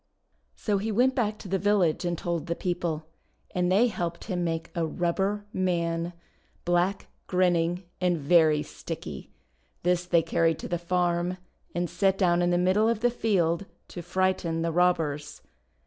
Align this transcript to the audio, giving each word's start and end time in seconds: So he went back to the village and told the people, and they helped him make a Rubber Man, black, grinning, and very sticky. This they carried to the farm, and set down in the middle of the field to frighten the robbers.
So 0.55 0.79
he 0.79 0.91
went 0.91 1.13
back 1.13 1.37
to 1.37 1.47
the 1.47 1.59
village 1.59 2.05
and 2.05 2.17
told 2.17 2.47
the 2.47 2.55
people, 2.55 3.05
and 3.53 3.71
they 3.71 3.85
helped 3.85 4.23
him 4.23 4.43
make 4.43 4.71
a 4.73 4.83
Rubber 4.83 5.45
Man, 5.53 6.13
black, 6.65 7.05
grinning, 7.27 7.83
and 8.01 8.17
very 8.17 8.63
sticky. 8.63 9.29
This 9.83 10.05
they 10.07 10.23
carried 10.23 10.57
to 10.57 10.67
the 10.67 10.79
farm, 10.79 11.37
and 11.75 11.87
set 11.87 12.17
down 12.17 12.41
in 12.41 12.49
the 12.49 12.57
middle 12.57 12.89
of 12.89 13.01
the 13.01 13.11
field 13.11 13.67
to 13.89 14.01
frighten 14.01 14.63
the 14.63 14.71
robbers. 14.71 15.43